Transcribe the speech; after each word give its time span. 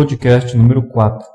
podcast 0.00 0.56
número 0.56 0.82
4. 0.82 1.28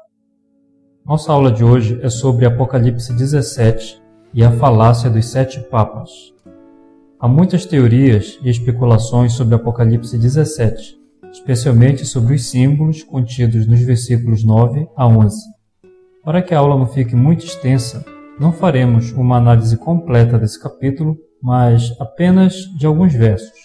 Nossa 1.06 1.32
aula 1.32 1.52
de 1.52 1.64
hoje 1.64 2.00
é 2.02 2.10
sobre 2.10 2.48
Apocalipse 2.48 3.14
17 3.14 4.02
e 4.34 4.44
a 4.44 4.52
falácia 4.54 5.08
dos 5.08 5.28
sete 5.28 5.60
papas. 5.70 6.10
Há 7.20 7.28
muitas 7.28 7.64
teorias 7.64 8.40
e 8.42 8.50
especulações 8.50 9.34
sobre 9.34 9.54
Apocalipse 9.54 10.18
17, 10.18 11.00
especialmente 11.32 12.08
sobre 12.08 12.34
os 12.34 12.50
símbolos 12.50 13.04
contidos 13.04 13.68
nos 13.68 13.82
versículos 13.82 14.44
9 14.44 14.90
a 14.96 15.08
11. 15.08 15.38
Para 16.24 16.42
que 16.42 16.56
a 16.56 16.58
aula 16.58 16.76
não 16.76 16.88
fique 16.88 17.16
muito 17.16 17.46
extensa, 17.46 18.04
não 18.40 18.52
faremos 18.52 19.12
uma 19.12 19.38
análise 19.38 19.78
completa 19.78 20.40
desse 20.40 20.60
capítulo, 20.60 21.16
mas 21.40 21.96
apenas 22.00 22.56
de 22.76 22.88
alguns 22.88 23.14
versos. 23.14 23.60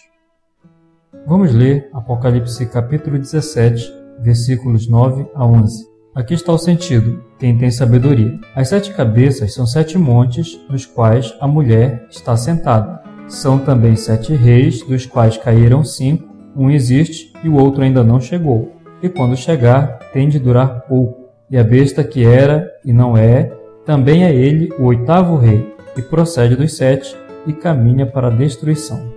Vamos 1.26 1.54
ler 1.54 1.88
Apocalipse 1.94 2.66
capítulo 2.66 3.18
17, 3.18 3.99
versículos 4.22 4.88
9 4.88 5.26
a 5.34 5.46
11. 5.46 5.90
Aqui 6.14 6.34
está 6.34 6.52
o 6.52 6.58
sentido, 6.58 7.22
quem 7.38 7.56
tem 7.56 7.70
sabedoria. 7.70 8.38
As 8.54 8.68
sete 8.68 8.92
cabeças 8.92 9.54
são 9.54 9.64
sete 9.64 9.96
montes 9.96 10.60
nos 10.68 10.84
quais 10.84 11.34
a 11.40 11.46
mulher 11.46 12.06
está 12.10 12.36
sentada. 12.36 13.00
São 13.28 13.58
também 13.58 13.94
sete 13.94 14.34
reis, 14.34 14.82
dos 14.82 15.06
quais 15.06 15.36
caíram 15.36 15.84
cinco, 15.84 16.28
um 16.56 16.68
existe 16.68 17.32
e 17.44 17.48
o 17.48 17.54
outro 17.54 17.82
ainda 17.82 18.02
não 18.02 18.20
chegou. 18.20 18.72
E 19.00 19.08
quando 19.08 19.36
chegar, 19.36 19.98
tem 20.12 20.28
de 20.28 20.38
durar 20.38 20.82
pouco. 20.82 21.30
E 21.48 21.56
a 21.56 21.64
besta 21.64 22.02
que 22.02 22.24
era 22.24 22.68
e 22.84 22.92
não 22.92 23.16
é, 23.16 23.52
também 23.86 24.24
é 24.24 24.34
ele 24.34 24.72
o 24.78 24.84
oitavo 24.84 25.36
rei, 25.36 25.74
e 25.96 26.02
procede 26.02 26.56
dos 26.56 26.76
sete 26.76 27.16
e 27.46 27.52
caminha 27.52 28.06
para 28.06 28.28
a 28.28 28.30
destruição. 28.30 29.09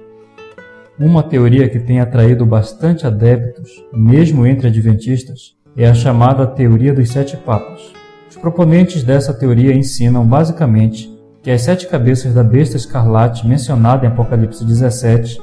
Uma 1.00 1.24
teoria 1.24 1.68
que 1.68 1.80
tem 1.80 2.00
atraído 2.00 2.46
bastante 2.46 3.08
adeptos, 3.08 3.84
mesmo 3.92 4.46
entre 4.46 4.68
adventistas, 4.68 5.56
é 5.76 5.88
a 5.88 5.94
chamada 5.94 6.46
teoria 6.46 6.94
dos 6.94 7.10
sete 7.10 7.36
papas. 7.36 7.92
Os 8.30 8.38
proponentes 8.38 9.04
dessa 9.04 9.34
teoria 9.34 9.74
ensinam 9.74 10.24
basicamente 10.24 11.12
que 11.42 11.50
as 11.50 11.64
sete 11.64 11.88
cabeças 11.88 12.36
da 12.36 12.44
besta 12.44 12.78
escarlate 12.78 13.48
mencionada 13.48 14.06
em 14.06 14.10
Apocalipse 14.10 14.64
17 14.64 15.42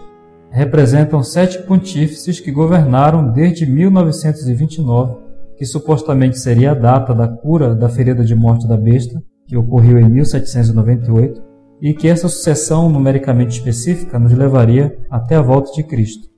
representam 0.53 1.21
sete 1.21 1.59
pontífices 1.63 2.39
que 2.39 2.53
governaram 2.53 3.33
desde 3.33 3.67
1929, 3.67 5.17
que 5.57 5.67
supostamente 5.67 6.39
seria 6.39 6.71
a 6.71 6.75
data 6.75 7.13
da 7.13 7.27
cura 7.27 7.75
da 7.75 7.89
ferida 7.89 8.25
de 8.25 8.37
morte 8.37 8.69
da 8.69 8.77
besta, 8.77 9.21
que 9.49 9.57
ocorreu 9.57 9.99
em 9.99 10.09
1798, 10.09 11.43
e 11.81 11.95
que 11.95 12.09
essa 12.09 12.29
sucessão 12.29 12.89
numericamente 12.89 13.59
específica 13.59 14.19
nos 14.19 14.33
levaria 14.33 14.99
até 15.11 15.37
a 15.37 15.43
volta 15.43 15.73
de 15.73 15.83
Cristo. 15.83 16.29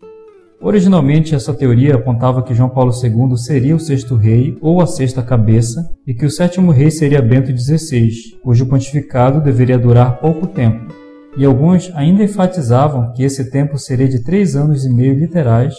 Originalmente, 0.60 1.34
essa 1.34 1.52
teoria 1.52 1.96
apontava 1.96 2.42
que 2.42 2.54
João 2.54 2.68
Paulo 2.68 2.92
II 2.92 3.36
seria 3.36 3.74
o 3.74 3.80
sexto 3.80 4.14
rei 4.14 4.56
ou 4.60 4.80
a 4.80 4.86
sexta 4.86 5.20
cabeça 5.20 5.90
e 6.06 6.14
que 6.14 6.24
o 6.24 6.30
sétimo 6.30 6.70
rei 6.70 6.88
seria 6.88 7.20
Bento 7.20 7.50
XVI, 7.56 8.38
cujo 8.44 8.66
pontificado 8.66 9.40
deveria 9.40 9.76
durar 9.76 10.20
pouco 10.20 10.46
tempo. 10.46 10.94
E 11.36 11.44
alguns 11.44 11.90
ainda 11.96 12.22
enfatizavam 12.22 13.12
que 13.12 13.24
esse 13.24 13.50
tempo 13.50 13.76
seria 13.76 14.08
de 14.08 14.22
três 14.22 14.54
anos 14.54 14.84
e 14.84 14.90
meio 14.90 15.18
literais, 15.18 15.74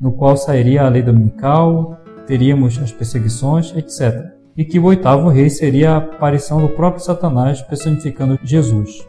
no 0.00 0.12
qual 0.12 0.36
sairia 0.36 0.82
a 0.82 0.88
lei 0.88 1.02
dominical, 1.02 1.96
teríamos 2.26 2.78
as 2.82 2.90
perseguições, 2.90 3.72
etc 3.76 4.35
e 4.56 4.64
que 4.64 4.78
o 4.78 4.84
oitavo 4.84 5.28
rei 5.28 5.50
seria 5.50 5.92
a 5.92 5.96
aparição 5.98 6.60
do 6.60 6.68
próprio 6.70 7.02
Satanás 7.02 7.60
personificando 7.60 8.38
Jesus. 8.42 9.06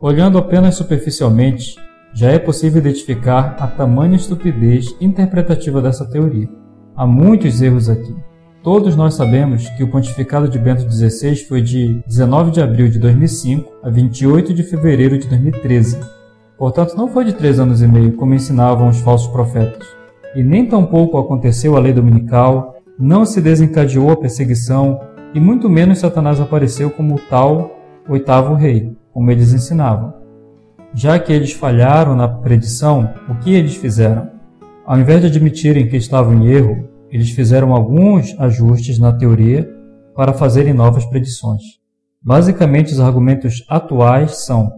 Olhando 0.00 0.36
apenas 0.36 0.74
superficialmente, 0.74 1.76
já 2.12 2.30
é 2.30 2.38
possível 2.38 2.80
identificar 2.80 3.56
a 3.58 3.66
tamanha 3.66 4.16
estupidez 4.16 4.94
interpretativa 5.00 5.80
dessa 5.80 6.04
teoria. 6.08 6.48
Há 6.94 7.06
muitos 7.06 7.60
erros 7.62 7.88
aqui. 7.88 8.14
Todos 8.62 8.96
nós 8.96 9.14
sabemos 9.14 9.68
que 9.70 9.82
o 9.82 9.90
pontificado 9.90 10.48
de 10.48 10.58
Bento 10.58 10.90
XVI 10.90 11.36
foi 11.36 11.60
de 11.60 12.02
19 12.06 12.50
de 12.50 12.62
abril 12.62 12.88
de 12.88 12.98
2005 12.98 13.70
a 13.82 13.90
28 13.90 14.54
de 14.54 14.62
fevereiro 14.62 15.18
de 15.18 15.28
2013. 15.28 16.00
Portanto, 16.56 16.96
não 16.96 17.08
foi 17.08 17.24
de 17.24 17.32
três 17.32 17.58
anos 17.58 17.82
e 17.82 17.86
meio, 17.86 18.12
como 18.12 18.32
ensinavam 18.32 18.88
os 18.88 19.00
falsos 19.00 19.28
profetas. 19.28 19.86
E 20.36 20.42
nem 20.42 20.66
tampouco 20.66 21.18
aconteceu 21.18 21.76
a 21.76 21.80
lei 21.80 21.92
dominical, 21.92 22.73
não 22.98 23.24
se 23.24 23.40
desencadeou 23.40 24.10
a 24.10 24.16
perseguição 24.16 25.00
e 25.34 25.40
muito 25.40 25.68
menos 25.68 25.98
Satanás 25.98 26.40
apareceu 26.40 26.90
como 26.90 27.16
o 27.16 27.18
tal 27.18 27.78
oitavo 28.08 28.54
rei, 28.54 28.96
como 29.12 29.30
eles 29.30 29.52
ensinavam. 29.52 30.14
Já 30.94 31.18
que 31.18 31.32
eles 31.32 31.52
falharam 31.52 32.14
na 32.14 32.28
predição, 32.28 33.12
o 33.28 33.34
que 33.36 33.52
eles 33.52 33.74
fizeram? 33.74 34.30
Ao 34.86 34.98
invés 34.98 35.20
de 35.20 35.26
admitirem 35.26 35.88
que 35.88 35.96
estavam 35.96 36.34
em 36.34 36.46
erro, 36.46 36.88
eles 37.10 37.30
fizeram 37.30 37.72
alguns 37.74 38.34
ajustes 38.38 38.98
na 38.98 39.12
teoria 39.12 39.68
para 40.14 40.32
fazerem 40.32 40.72
novas 40.72 41.04
predições. 41.06 41.62
Basicamente, 42.22 42.92
os 42.92 43.00
argumentos 43.00 43.64
atuais 43.68 44.44
são 44.44 44.72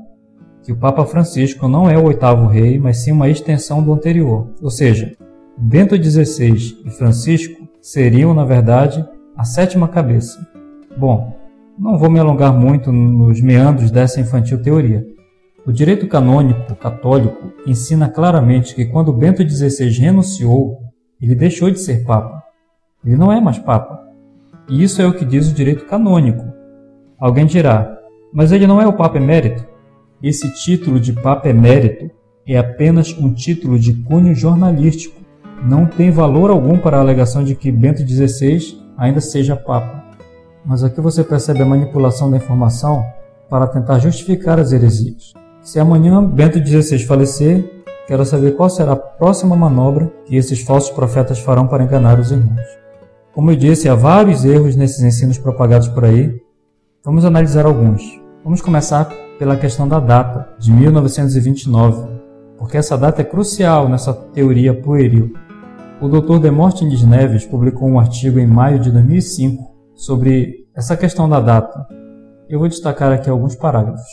que 0.62 0.72
o 0.72 0.77
Papa 0.77 1.04
Francisco 1.04 1.69
não 1.69 1.88
é 1.88 1.97
o 1.97 2.06
oitavo 2.06 2.47
rei, 2.47 2.78
mas 2.78 2.98
sim 2.98 3.12
uma 3.12 3.28
extensão 3.28 3.83
do 3.83 3.93
anterior. 3.93 4.48
Ou 4.60 4.71
seja, 4.71 5.12
Bento 5.56 5.94
XVI 5.97 6.78
e 6.84 6.91
Francisco 6.91 7.56
seriam, 7.86 8.34
na 8.34 8.44
verdade, 8.44 9.06
a 9.36 9.44
sétima 9.44 9.86
cabeça. 9.86 10.44
Bom, 10.98 11.38
não 11.78 11.97
vou 11.97 12.10
me 12.10 12.19
alongar 12.19 12.52
muito 12.52 12.91
nos 12.91 13.41
meandros 13.41 13.92
dessa 13.92 14.20
infantil 14.20 14.60
teoria. 14.60 15.06
O 15.64 15.70
direito 15.70 16.08
canônico 16.08 16.74
católico 16.74 17.52
ensina 17.64 18.08
claramente 18.08 18.74
que 18.74 18.86
quando 18.86 19.12
Bento 19.12 19.48
XVI 19.48 19.88
renunciou, 20.00 20.80
ele 21.22 21.36
deixou 21.36 21.70
de 21.70 21.78
ser 21.78 22.04
papa. 22.04 22.42
Ele 23.04 23.14
não 23.14 23.30
é 23.30 23.41
mais 23.41 23.60
papa. 23.60 24.04
E 24.68 24.82
isso 24.82 25.00
é 25.00 25.06
o 25.06 25.14
que 25.14 25.24
diz 25.24 25.48
o 25.48 25.54
direito 25.54 25.86
canônico. 25.86 26.44
Alguém 27.16 27.47
dirá, 27.47 27.97
mas 28.34 28.50
ele 28.50 28.66
não 28.66 28.82
é 28.82 28.86
o 28.88 28.94
papa 28.94 29.18
emérito? 29.18 29.64
Esse 30.20 30.53
título 30.64 30.98
de 30.98 31.12
papa 31.12 31.48
emérito 31.48 32.10
é 32.48 32.58
apenas 32.58 33.16
um 33.16 33.32
título 33.32 33.78
de 33.78 33.94
cunho 33.94 34.34
jornalístico 34.34 35.16
não 35.65 35.87
tem 35.87 36.11
valor 36.11 36.50
algum 36.50 36.78
para 36.78 36.99
a 36.99 37.00
alegação 37.00 37.43
de 37.43 37.55
que 37.55 37.72
Bento 37.72 38.06
XVI 38.06 38.78
ainda 38.97 39.21
seja 39.21 39.56
Papa. 39.56 40.05
Mas 40.65 40.83
aqui 40.83 41.00
você 41.00 41.22
percebe 41.22 41.62
a 41.62 41.67
manipulação 41.67 42.31
da 42.31 42.37
informação 42.37 43.05
para 43.49 43.66
tentar 43.66 43.99
justificar 43.99 44.59
as 44.59 44.72
heresias. 44.72 45.33
Se 45.62 45.78
amanhã 45.78 46.22
Bento 46.22 46.59
XVI 46.65 46.99
falecer, 47.00 47.84
quero 48.06 48.25
saber 48.25 48.56
qual 48.56 48.69
será 48.69 48.93
a 48.93 48.97
próxima 48.97 49.56
manobra 49.56 50.12
que 50.25 50.37
esses 50.37 50.62
falsos 50.62 50.91
profetas 50.91 51.39
farão 51.39 51.66
para 51.66 51.84
enganar 51.84 52.19
os 52.19 52.31
irmãos. 52.31 52.61
Como 53.33 53.50
eu 53.50 53.56
disse, 53.56 53.89
há 53.89 53.95
vários 53.95 54.45
erros 54.45 54.77
nesses 54.77 55.03
ensinos 55.03 55.39
propagados 55.39 55.89
por 55.89 56.05
aí. 56.05 56.41
Vamos 57.05 57.25
analisar 57.25 57.66
alguns. 57.66 58.03
Vamos 58.43 58.61
começar 58.61 59.12
pela 59.39 59.56
questão 59.56 59.87
da 59.87 60.00
data, 60.00 60.49
de 60.59 60.72
1929, 60.72 62.09
porque 62.59 62.77
essa 62.77 62.97
data 62.97 63.21
é 63.21 63.25
crucial 63.25 63.89
nessa 63.89 64.12
teoria 64.12 64.72
pueril. 64.72 65.34
O 65.99 66.09
Dr. 66.09 66.39
Demóstenes 66.39 67.03
Neves 67.03 67.47
publicou 67.47 67.89
um 67.89 67.99
artigo 67.99 68.39
em 68.39 68.47
maio 68.47 68.79
de 68.79 68.91
2005 68.91 69.65
sobre 69.95 70.67
essa 70.77 70.95
questão 70.95 71.27
da 71.27 71.41
data. 71.41 71.87
Eu 72.51 72.59
vou 72.59 72.69
destacar 72.69 73.12
aqui 73.12 73.31
alguns 73.31 73.57
parágrafos. 73.57 74.05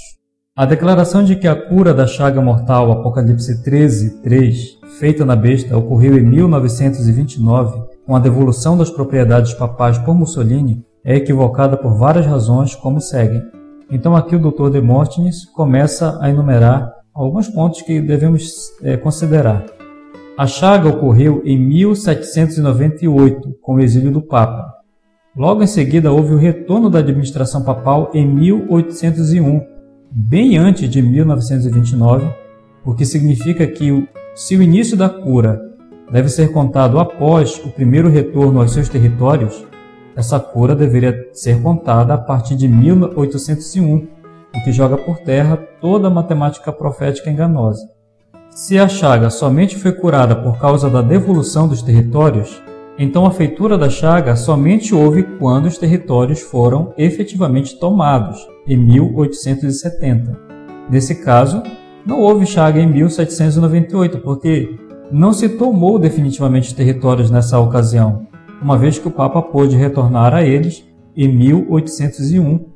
A 0.55 0.65
declaração 0.65 1.25
de 1.25 1.35
que 1.35 1.45
a 1.45 1.55
cura 1.55 1.93
da 1.93 2.07
chaga 2.07 2.39
mortal 2.39 2.89
Apocalipse 2.89 3.61
13, 3.63 4.21
3, 4.21 4.79
feita 4.97 5.25
na 5.25 5.35
besta, 5.35 5.77
ocorreu 5.77 6.17
em 6.17 6.23
1929, 6.23 7.83
com 8.05 8.15
a 8.15 8.19
devolução 8.19 8.77
das 8.77 8.89
propriedades 8.89 9.53
papais 9.53 9.97
por 9.97 10.15
Mussolini, 10.15 10.85
é 11.03 11.17
equivocada 11.17 11.75
por 11.75 11.97
várias 11.97 12.25
razões, 12.25 12.75
como 12.75 13.01
segue. 13.01 13.43
Então 13.91 14.15
aqui 14.15 14.37
o 14.37 14.39
Dr. 14.39 14.69
Demóstenes 14.69 15.43
começa 15.47 16.17
a 16.21 16.29
enumerar 16.29 16.93
alguns 17.13 17.49
pontos 17.49 17.81
que 17.81 17.99
devemos 17.99 18.71
é, 18.81 18.95
considerar. 18.95 19.82
A 20.35 20.47
chaga 20.47 20.89
ocorreu 20.89 21.43
em 21.45 21.59
1798, 21.59 23.55
com 23.61 23.75
o 23.75 23.79
exílio 23.79 24.11
do 24.11 24.19
Papa. 24.19 24.73
Logo 25.37 25.61
em 25.61 25.67
seguida 25.67 26.11
houve 26.11 26.33
o 26.33 26.39
retorno 26.39 26.89
da 26.89 26.97
administração 26.97 27.63
papal 27.63 28.09
em 28.15 28.27
1801, 28.27 29.61
bem 30.09 30.57
antes 30.57 30.89
de 30.89 31.03
1929, 31.03 32.33
o 32.83 32.95
que 32.95 33.05
significa 33.05 33.67
que, 33.67 34.09
se 34.33 34.57
o 34.57 34.63
início 34.63 34.97
da 34.97 35.07
cura 35.07 35.61
deve 36.11 36.29
ser 36.29 36.51
contado 36.51 36.99
após 36.99 37.63
o 37.63 37.69
primeiro 37.69 38.09
retorno 38.09 38.59
aos 38.59 38.73
seus 38.73 38.89
territórios, 38.89 39.63
essa 40.15 40.39
cura 40.39 40.75
deveria 40.75 41.29
ser 41.31 41.61
contada 41.61 42.15
a 42.15 42.17
partir 42.17 42.55
de 42.55 42.67
1801, 42.67 44.07
o 44.55 44.63
que 44.63 44.71
joga 44.71 44.97
por 44.97 45.19
terra 45.19 45.57
toda 45.79 46.07
a 46.07 46.11
matemática 46.11 46.71
profética 46.71 47.29
enganosa. 47.29 47.92
Se 48.55 48.77
a 48.77 48.87
chaga 48.87 49.31
somente 49.31 49.75
foi 49.75 49.91
curada 49.91 50.35
por 50.35 50.59
causa 50.59 50.87
da 50.87 51.01
devolução 51.01 51.67
dos 51.67 51.81
territórios, 51.81 52.61
então 52.99 53.25
a 53.25 53.31
feitura 53.31 53.79
da 53.79 53.89
chaga 53.89 54.35
somente 54.35 54.93
houve 54.93 55.23
quando 55.23 55.65
os 55.65 55.79
territórios 55.79 56.39
foram 56.39 56.93
efetivamente 56.95 57.79
tomados, 57.79 58.47
em 58.67 58.77
1870. 58.77 60.39
Nesse 60.87 61.15
caso, 61.15 61.63
não 62.05 62.19
houve 62.19 62.45
chaga 62.45 62.79
em 62.79 62.85
1798, 62.85 64.19
porque 64.19 64.77
não 65.11 65.33
se 65.33 65.49
tomou 65.49 65.97
definitivamente 65.97 66.67
os 66.67 66.73
territórios 66.73 67.31
nessa 67.31 67.59
ocasião. 67.59 68.27
uma 68.61 68.77
vez 68.77 68.99
que 68.99 69.07
o 69.07 69.11
Papa 69.11 69.41
pôde 69.41 69.75
retornar 69.75 70.33
a 70.33 70.43
eles 70.43 70.85
em 71.17 71.27
1801. 71.27 72.72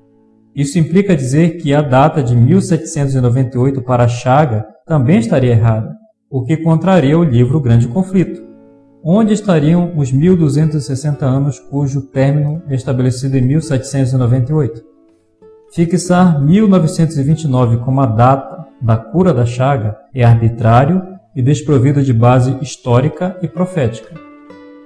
Isso 0.57 0.79
implica 0.79 1.15
dizer 1.15 1.57
que 1.57 1.71
a 1.71 1.83
data 1.83 2.23
de 2.23 2.35
1798 2.35 3.79
para 3.83 4.05
a 4.05 4.07
Chaga 4.07 4.65
também 4.87 5.19
estaria 5.19 5.51
errada, 5.51 5.95
o 6.31 6.43
que 6.43 6.57
contraria 6.57 7.15
o 7.15 7.23
livro 7.23 7.61
Grande 7.61 7.87
Conflito. 7.87 8.41
Onde 9.03 9.33
estariam 9.33 9.93
os 9.95 10.11
1260 10.11 11.23
anos 11.23 11.59
cujo 11.59 12.01
término 12.07 12.63
é 12.67 12.73
estabelecido 12.73 13.37
em 13.37 13.41
1798? 13.41 14.81
Fixar 15.71 16.43
1929 16.43 17.77
como 17.77 18.01
a 18.01 18.07
data 18.07 18.65
da 18.81 18.97
cura 18.97 19.31
da 19.31 19.45
chaga 19.45 19.95
é 20.11 20.23
arbitrário 20.23 21.03
e 21.35 21.41
desprovido 21.43 22.01
de 22.01 22.11
base 22.11 22.57
histórica 22.63 23.37
e 23.43 23.47
profética. 23.47 24.26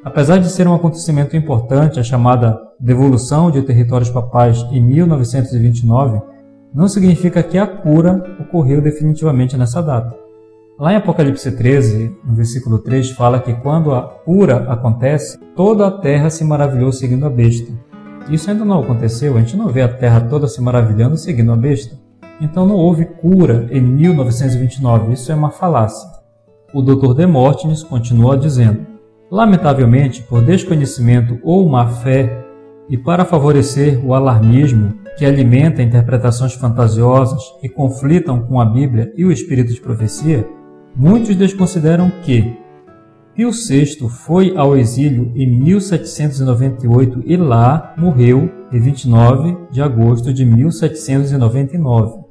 Apesar 0.03 0.39
de 0.39 0.49
ser 0.49 0.67
um 0.67 0.73
acontecimento 0.73 1.37
importante, 1.37 1.99
a 1.99 2.03
chamada 2.03 2.59
devolução 2.79 3.51
de 3.51 3.61
territórios 3.61 4.09
papais 4.09 4.65
em 4.71 4.81
1929 4.81 6.19
não 6.73 6.87
significa 6.87 7.43
que 7.43 7.57
a 7.57 7.67
cura 7.67 8.35
ocorreu 8.39 8.81
definitivamente 8.81 9.55
nessa 9.55 9.81
data. 9.81 10.15
Lá 10.79 10.93
em 10.93 10.95
Apocalipse 10.95 11.51
13, 11.51 12.17
no 12.25 12.33
versículo 12.33 12.79
3, 12.79 13.11
fala 13.11 13.39
que 13.39 13.53
quando 13.53 13.93
a 13.93 14.01
cura 14.01 14.71
acontece, 14.71 15.37
toda 15.55 15.85
a 15.85 15.91
terra 15.91 16.31
se 16.31 16.43
maravilhou 16.43 16.91
seguindo 16.91 17.27
a 17.27 17.29
besta. 17.29 17.71
Isso 18.27 18.49
ainda 18.49 18.65
não 18.65 18.81
aconteceu, 18.81 19.37
a 19.37 19.39
gente 19.39 19.55
não 19.55 19.67
vê 19.67 19.83
a 19.83 19.93
terra 19.93 20.21
toda 20.21 20.47
se 20.47 20.59
maravilhando 20.61 21.15
seguindo 21.15 21.51
a 21.51 21.55
besta. 21.55 21.95
Então 22.39 22.65
não 22.65 22.75
houve 22.75 23.05
cura 23.05 23.67
em 23.69 23.79
1929, 23.79 25.13
isso 25.13 25.31
é 25.31 25.35
uma 25.35 25.51
falácia. 25.51 26.09
O 26.73 26.81
Dr. 26.81 27.13
Demortines 27.13 27.83
continua 27.83 28.35
dizendo: 28.35 28.90
Lamentavelmente, 29.31 30.21
por 30.23 30.43
desconhecimento 30.43 31.39
ou 31.41 31.67
má 31.69 31.87
fé, 31.87 32.45
e 32.89 32.97
para 32.97 33.23
favorecer 33.23 34.05
o 34.05 34.13
alarmismo 34.13 34.99
que 35.17 35.25
alimenta 35.25 35.81
interpretações 35.81 36.53
fantasiosas 36.53 37.41
e 37.63 37.69
conflitam 37.69 38.41
com 38.41 38.59
a 38.59 38.65
Bíblia 38.65 39.13
e 39.15 39.23
o 39.23 39.31
espírito 39.31 39.73
de 39.73 39.79
profecia, 39.79 40.45
Muitos 40.95 41.35
desconsideram 41.35 42.11
que 42.21 42.57
Pio 43.33 43.51
VI 43.51 44.09
foi 44.09 44.53
ao 44.57 44.75
exílio 44.75 45.31
em 45.35 45.59
1798 45.63 47.23
e 47.25 47.37
lá 47.37 47.95
morreu 47.97 48.51
em 48.71 48.79
29 48.79 49.57
de 49.71 49.81
agosto 49.81 50.33
de 50.33 50.45
1799. 50.45 52.25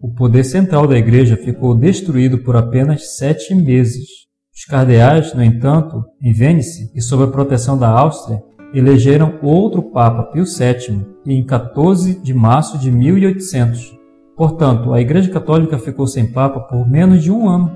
O 0.00 0.08
poder 0.14 0.44
central 0.44 0.86
da 0.86 0.96
Igreja 0.96 1.36
ficou 1.36 1.74
destruído 1.76 2.38
por 2.38 2.56
apenas 2.56 3.16
sete 3.16 3.52
meses. 3.54 4.25
Os 4.56 4.64
cardeais, 4.64 5.34
no 5.34 5.44
entanto, 5.44 6.02
em 6.22 6.32
Vênice 6.32 6.90
e 6.94 7.02
sob 7.02 7.24
a 7.24 7.26
proteção 7.26 7.76
da 7.76 7.90
Áustria, 7.90 8.42
elegeram 8.72 9.34
outro 9.42 9.82
Papa, 9.82 10.22
Pio 10.22 10.44
VII, 10.44 11.06
em 11.26 11.44
14 11.44 12.18
de 12.22 12.32
março 12.32 12.78
de 12.78 12.90
1800. 12.90 13.94
Portanto, 14.34 14.94
a 14.94 15.00
Igreja 15.00 15.30
Católica 15.30 15.78
ficou 15.78 16.06
sem 16.06 16.32
Papa 16.32 16.60
por 16.60 16.88
menos 16.88 17.22
de 17.22 17.30
um 17.30 17.46
ano. 17.46 17.70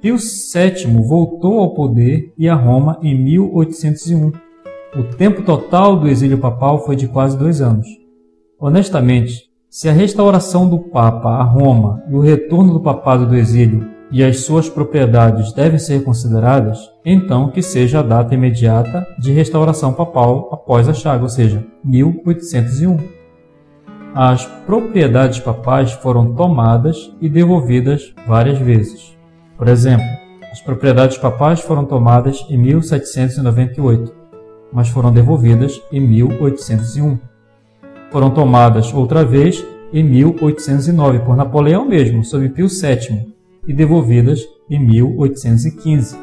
Pio 0.00 0.16
VII 0.16 0.96
voltou 1.06 1.60
ao 1.60 1.74
poder 1.74 2.32
e 2.38 2.48
a 2.48 2.54
Roma 2.54 2.98
em 3.02 3.14
1801. 3.22 4.32
O 4.98 5.04
tempo 5.18 5.42
total 5.42 6.00
do 6.00 6.08
exílio 6.08 6.38
papal 6.38 6.86
foi 6.86 6.96
de 6.96 7.06
quase 7.06 7.36
dois 7.36 7.60
anos. 7.60 7.86
Honestamente, 8.58 9.50
se 9.68 9.90
a 9.90 9.92
restauração 9.92 10.66
do 10.70 10.78
Papa 10.78 11.28
a 11.28 11.42
Roma 11.42 12.02
e 12.08 12.14
o 12.14 12.20
retorno 12.20 12.72
do 12.72 12.80
papado 12.80 13.26
do 13.26 13.36
exílio 13.36 13.93
e 14.14 14.22
as 14.22 14.44
suas 14.44 14.68
propriedades 14.68 15.52
devem 15.52 15.76
ser 15.76 16.04
consideradas, 16.04 16.78
então 17.04 17.48
que 17.48 17.60
seja 17.60 17.98
a 17.98 18.02
data 18.02 18.32
imediata 18.32 19.04
de 19.18 19.32
restauração 19.32 19.92
papal 19.92 20.50
após 20.52 20.88
a 20.88 20.94
chaga, 20.94 21.24
ou 21.24 21.28
seja, 21.28 21.66
1801. 21.84 22.96
As 24.14 24.46
propriedades 24.46 25.40
papais 25.40 25.90
foram 25.94 26.32
tomadas 26.32 27.12
e 27.20 27.28
devolvidas 27.28 28.14
várias 28.24 28.56
vezes. 28.56 29.18
Por 29.58 29.66
exemplo, 29.66 30.06
as 30.52 30.60
propriedades 30.60 31.18
papais 31.18 31.58
foram 31.58 31.84
tomadas 31.84 32.46
em 32.48 32.56
1798, 32.56 34.14
mas 34.72 34.88
foram 34.88 35.10
devolvidas 35.10 35.82
em 35.90 35.98
1801. 35.98 37.18
Foram 38.12 38.30
tomadas 38.30 38.94
outra 38.94 39.24
vez 39.24 39.66
em 39.92 40.04
1809 40.04 41.18
por 41.18 41.34
Napoleão 41.34 41.84
mesmo, 41.84 42.24
sob 42.24 42.48
Pio 42.50 42.68
VII, 42.68 43.33
e 43.66 43.72
devolvidas 43.72 44.40
em 44.70 44.78
1815. 44.78 46.16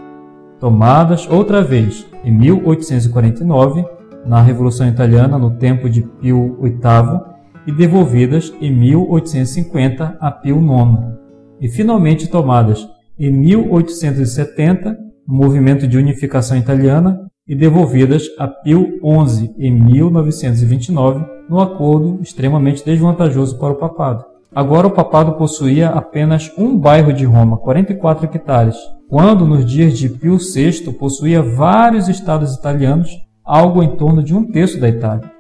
Tomadas 0.60 1.28
outra 1.30 1.62
vez 1.62 2.06
em 2.24 2.32
1849, 2.32 3.84
na 4.26 4.42
Revolução 4.42 4.88
Italiana, 4.88 5.38
no 5.38 5.52
tempo 5.58 5.90
de 5.90 6.02
Pio 6.02 6.58
VIII, 6.62 7.32
e 7.66 7.72
devolvidas 7.72 8.54
em 8.62 8.72
1850 8.72 10.18
a 10.20 10.32
Pio 10.32 10.58
IX, 10.58 11.18
e 11.60 11.68
finalmente 11.68 12.28
tomadas 12.28 12.88
em 13.20 13.32
1870, 13.32 14.98
no 15.28 15.36
movimento 15.36 15.88
de 15.88 15.98
unificação 15.98 16.58
italiana, 16.58 17.20
e 17.48 17.56
devolvidas 17.56 18.28
a 18.40 18.48
Pio 18.48 19.00
XI 19.28 19.54
em 19.58 19.72
1929, 19.72 21.26
no 21.50 21.60
acordo 21.60 22.20
extremamente 22.22 22.86
desvantajoso 22.86 23.60
para 23.60 23.74
o 23.74 23.76
papado. 23.76 24.31
Agora 24.54 24.86
o 24.86 24.92
papado 24.92 25.36
possuía 25.36 25.92
apenas 25.92 26.52
um 26.58 26.78
bairro 26.78 27.14
de 27.14 27.24
Roma, 27.24 27.56
44 27.56 28.26
hectares, 28.26 28.76
quando 29.08 29.48
nos 29.48 29.66
dias 29.66 29.98
de 29.98 30.10
Pio 30.10 30.38
VI 30.38 30.92
possuía 30.92 31.42
vários 31.42 32.10
estados 32.10 32.54
italianos, 32.54 33.10
algo 33.46 33.82
em 33.82 33.96
torno 33.96 34.22
de 34.22 34.36
um 34.36 34.52
terço 34.52 34.78
da 34.78 34.90
Itália. 34.90 35.32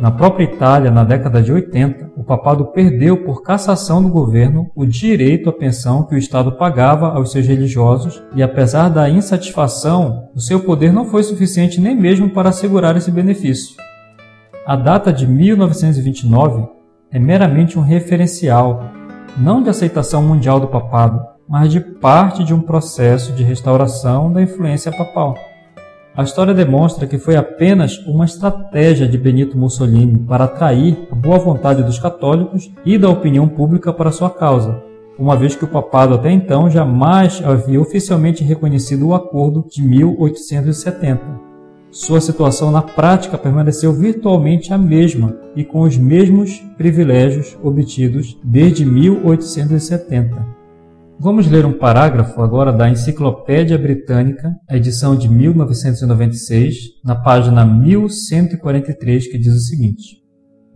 Na 0.00 0.10
própria 0.10 0.44
Itália, 0.44 0.90
na 0.90 1.04
década 1.04 1.42
de 1.42 1.52
80, 1.52 2.12
o 2.16 2.24
papado 2.24 2.64
perdeu 2.68 3.24
por 3.24 3.42
cassação 3.42 4.02
do 4.02 4.08
governo 4.08 4.70
o 4.74 4.86
direito 4.86 5.50
à 5.50 5.52
pensão 5.52 6.04
que 6.04 6.14
o 6.14 6.18
Estado 6.18 6.52
pagava 6.52 7.08
aos 7.08 7.32
seus 7.32 7.46
religiosos 7.46 8.22
e, 8.34 8.42
apesar 8.42 8.88
da 8.88 9.08
insatisfação, 9.08 10.30
o 10.34 10.40
seu 10.40 10.60
poder 10.60 10.94
não 10.94 11.04
foi 11.04 11.22
suficiente 11.22 11.78
nem 11.78 11.94
mesmo 11.94 12.30
para 12.30 12.48
assegurar 12.48 12.96
esse 12.96 13.10
benefício. 13.10 13.76
A 14.66 14.76
data 14.76 15.12
de 15.12 15.26
1929 15.26 16.75
é 17.10 17.18
meramente 17.18 17.78
um 17.78 17.82
referencial, 17.82 18.84
não 19.36 19.62
de 19.62 19.70
aceitação 19.70 20.22
mundial 20.22 20.58
do 20.58 20.68
papado, 20.68 21.20
mas 21.48 21.70
de 21.70 21.80
parte 21.80 22.42
de 22.42 22.52
um 22.52 22.60
processo 22.60 23.32
de 23.32 23.44
restauração 23.44 24.32
da 24.32 24.42
influência 24.42 24.90
papal. 24.90 25.34
A 26.16 26.22
história 26.22 26.54
demonstra 26.54 27.06
que 27.06 27.18
foi 27.18 27.36
apenas 27.36 27.98
uma 28.06 28.24
estratégia 28.24 29.06
de 29.06 29.18
Benito 29.18 29.56
Mussolini 29.56 30.18
para 30.18 30.44
atrair 30.44 31.06
a 31.12 31.14
boa 31.14 31.38
vontade 31.38 31.82
dos 31.82 31.98
católicos 31.98 32.72
e 32.84 32.96
da 32.96 33.10
opinião 33.10 33.46
pública 33.46 33.92
para 33.92 34.10
sua 34.10 34.30
causa, 34.30 34.82
uma 35.18 35.36
vez 35.36 35.54
que 35.54 35.64
o 35.64 35.68
papado 35.68 36.14
até 36.14 36.32
então 36.32 36.70
jamais 36.70 37.42
havia 37.44 37.80
oficialmente 37.80 38.42
reconhecido 38.42 39.08
o 39.08 39.14
acordo 39.14 39.66
de 39.70 39.82
1870. 39.82 41.45
Sua 41.96 42.20
situação 42.20 42.70
na 42.70 42.82
prática 42.82 43.38
permaneceu 43.38 43.90
virtualmente 43.90 44.70
a 44.70 44.76
mesma 44.76 45.34
e 45.56 45.64
com 45.64 45.80
os 45.80 45.96
mesmos 45.96 46.62
privilégios 46.76 47.56
obtidos 47.62 48.38
desde 48.44 48.84
1870. 48.84 50.46
Vamos 51.18 51.48
ler 51.48 51.64
um 51.64 51.72
parágrafo 51.72 52.42
agora 52.42 52.70
da 52.70 52.90
Enciclopédia 52.90 53.78
Britânica, 53.78 54.54
edição 54.68 55.16
de 55.16 55.26
1996, 55.26 56.76
na 57.02 57.14
página 57.14 57.64
1143, 57.64 59.28
que 59.28 59.38
diz 59.38 59.54
o 59.54 59.60
seguinte: 59.60 60.18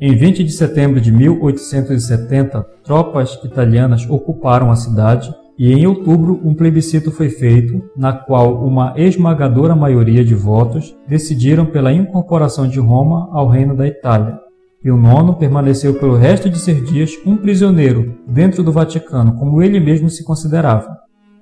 Em 0.00 0.16
20 0.16 0.42
de 0.42 0.52
setembro 0.52 1.02
de 1.02 1.12
1870, 1.12 2.62
tropas 2.82 3.38
italianas 3.44 4.08
ocuparam 4.08 4.70
a 4.70 4.74
cidade 4.74 5.30
e 5.60 5.74
em 5.74 5.86
outubro 5.86 6.40
um 6.42 6.54
plebiscito 6.54 7.10
foi 7.10 7.28
feito, 7.28 7.82
na 7.94 8.14
qual 8.14 8.66
uma 8.66 8.94
esmagadora 8.96 9.76
maioria 9.76 10.24
de 10.24 10.34
votos 10.34 10.96
decidiram 11.06 11.66
pela 11.66 11.92
incorporação 11.92 12.66
de 12.66 12.80
Roma 12.80 13.28
ao 13.30 13.46
Reino 13.46 13.76
da 13.76 13.86
Itália 13.86 14.38
e 14.82 14.90
o 14.90 14.96
nono 14.96 15.34
permaneceu 15.34 16.00
pelo 16.00 16.16
resto 16.16 16.48
de 16.48 16.58
seus 16.58 16.88
dias 16.88 17.12
um 17.26 17.36
prisioneiro 17.36 18.14
dentro 18.26 18.62
do 18.62 18.72
Vaticano, 18.72 19.34
como 19.34 19.62
ele 19.62 19.78
mesmo 19.78 20.08
se 20.08 20.24
considerava. 20.24 20.96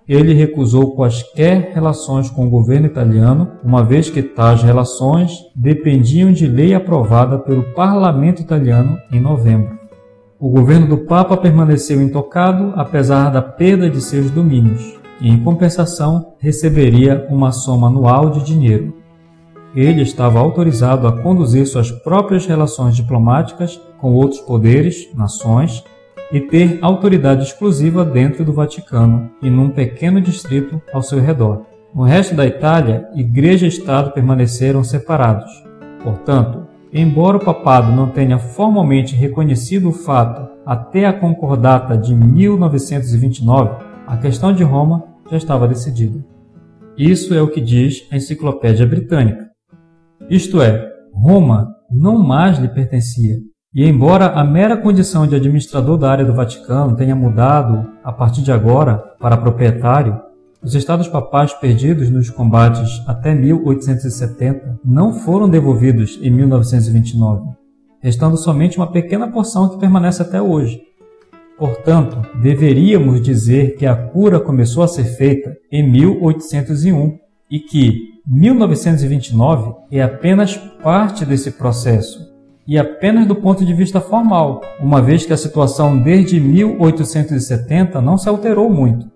Ele 0.08 0.32
recusou 0.32 0.96
quaisquer 0.96 1.70
relações 1.72 2.28
com 2.28 2.44
o 2.44 2.50
governo 2.50 2.87
italiano, 2.87 3.52
uma 3.62 3.84
vez 3.84 4.10
que 4.10 4.20
tais 4.20 4.64
relações 4.64 5.30
dependiam 5.54 6.32
de 6.32 6.48
lei 6.48 6.75
aprovada 6.75 7.38
pelo 7.38 7.62
parlamento 7.75 8.42
italiano 8.42 8.98
em 9.12 9.20
novembro. 9.20 9.77
O 10.40 10.50
governo 10.50 10.87
do 10.87 10.99
Papa 10.99 11.37
permaneceu 11.37 12.00
intocado 12.00 12.73
apesar 12.76 13.28
da 13.28 13.42
perda 13.42 13.90
de 13.90 14.00
seus 14.00 14.30
domínios, 14.30 14.97
e 15.21 15.28
em 15.28 15.42
compensação 15.42 16.35
receberia 16.38 17.26
uma 17.28 17.50
soma 17.50 17.88
anual 17.88 18.30
de 18.30 18.45
dinheiro. 18.45 18.95
Ele 19.75 20.00
estava 20.00 20.38
autorizado 20.38 21.09
a 21.09 21.23
conduzir 21.23 21.66
suas 21.66 21.90
próprias 21.90 22.47
relações 22.47 22.95
diplomáticas 22.95 23.80
com 24.00 24.12
outros 24.14 24.40
poderes, 24.40 25.12
nações, 25.12 25.83
e 26.30 26.40
ter 26.40 26.78
autoridade 26.83 27.42
exclusiva 27.42 28.04
dentro 28.04 28.45
do 28.45 28.52
Vaticano 28.52 29.33
e 29.42 29.50
num 29.50 29.71
pequeno 29.71 30.21
distrito 30.21 30.80
ao 30.92 31.02
seu 31.02 31.18
redor. 31.18 31.62
No 31.92 32.04
resto 32.04 32.37
da 32.37 32.47
Itália, 32.47 33.09
Igreja 33.12 33.66
e 33.66 33.71
Estado 33.71 34.12
permaneceram 34.12 34.85
separados. 34.85 35.50
Portanto, 36.04 36.67
embora 36.92 37.37
o 37.37 37.45
papado 37.45 37.92
não 37.92 38.09
tenha 38.09 38.38
formalmente 38.38 39.14
reconhecido 39.14 39.88
o 39.88 39.92
fato 39.92 40.49
até 40.64 41.07
a 41.07 41.12
concordata 41.12 41.97
de 41.97 42.14
1929, 42.14 43.85
a 44.07 44.16
questão 44.16 44.52
de 44.52 44.62
Roma 44.62 45.04
já 45.30 45.37
estava 45.37 45.68
decidida. 45.68 46.25
Isso 46.97 47.35
é 47.35 47.40
o 47.40 47.49
que 47.49 47.61
diz 47.61 48.07
a 48.11 48.16
Enciclopédia 48.16 48.87
Britânica. 48.87 49.49
Isto 50.28 50.61
é, 50.61 50.90
Roma 51.12 51.75
não 51.90 52.18
mais 52.18 52.59
lhe 52.59 52.68
pertencia, 52.68 53.37
e 53.75 53.85
embora 53.85 54.26
a 54.26 54.42
mera 54.42 54.76
condição 54.76 55.26
de 55.26 55.35
administrador 55.35 55.97
da 55.97 56.11
área 56.11 56.25
do 56.25 56.35
Vaticano 56.35 56.97
tenha 56.97 57.14
mudado 57.14 57.87
a 58.02 58.12
partir 58.12 58.42
de 58.42 58.50
agora 58.50 58.99
para 59.21 59.37
proprietário, 59.37 60.21
os 60.62 60.75
estados 60.75 61.07
papais 61.07 61.53
perdidos 61.53 62.11
nos 62.11 62.31
combates 62.31 63.03
até 63.07 63.35
1870 63.35 64.81
não 64.85 65.12
foram 65.12 65.49
devolvidos 65.49 66.19
em 66.21 66.31
1929, 66.31 67.50
restando 68.00 68.37
somente 68.37 68.77
uma 68.77 68.91
pequena 68.91 69.29
porção 69.29 69.69
que 69.69 69.79
permanece 69.79 70.23
até 70.23 70.43
hoje. 70.43 70.81
Portanto, 71.57 72.23
deveríamos 72.41 73.21
dizer 73.21 73.77
que 73.77 73.87
a 73.87 73.95
cura 73.95 74.41
começou 74.41 74.83
a 74.83 74.88
ser 74.88 75.05
feita 75.05 75.57
em 75.71 75.88
1801 75.91 77.19
e 77.50 77.61
que 77.61 78.19
1929 78.27 79.75
é 79.91 80.03
apenas 80.03 80.57
parte 80.57 81.25
desse 81.25 81.53
processo 81.53 82.29
e 82.69 82.77
apenas 82.77 83.27
do 83.27 83.35
ponto 83.35 83.65
de 83.65 83.73
vista 83.73 83.99
formal, 83.99 84.61
uma 84.79 85.00
vez 85.00 85.25
que 85.25 85.33
a 85.33 85.38
situação 85.38 85.99
desde 85.99 86.38
1870 86.38 87.99
não 88.03 88.19
se 88.19 88.29
alterou 88.29 88.69
muito. 88.69 89.11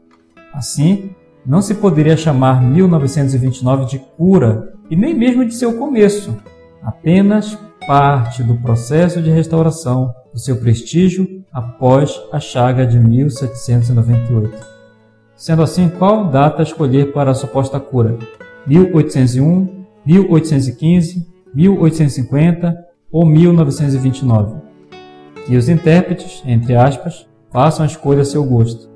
Assim, 0.55 1.11
não 1.45 1.61
se 1.61 1.75
poderia 1.75 2.17
chamar 2.17 2.63
1929 2.63 3.87
de 3.87 3.99
cura 3.99 4.73
e 4.91 4.97
nem 4.97 5.15
mesmo 5.15 5.45
de 5.45 5.55
seu 5.55 5.77
começo, 5.79 6.37
apenas 6.83 7.59
parte 7.87 8.43
do 8.43 8.57
processo 8.57 9.21
de 9.21 9.31
restauração 9.31 10.15
do 10.33 10.39
seu 10.39 10.57
prestígio 10.57 11.45
após 11.53 12.21
a 12.33 12.39
chaga 12.39 12.87
de 12.87 12.99
1798. 12.99 14.73
Sendo 15.35 15.63
assim, 15.63 15.89
qual 15.89 16.29
data 16.29 16.63
escolher 16.63 17.13
para 17.13 17.33
a 17.33 17.35
suposta 17.35 17.81
cura? 17.81 18.17
1801, 18.67 19.85
1815, 20.07 21.27
1850 21.53 22.77
ou 23.11 23.27
1929? 23.27 24.61
E 25.49 25.57
os 25.57 25.69
intérpretes, 25.69 26.43
entre 26.47 26.77
aspas, 26.77 27.27
façam 27.51 27.83
a 27.83 27.87
escolha 27.87 28.23
a 28.23 28.25
seu 28.25 28.45
gosto. 28.45 28.92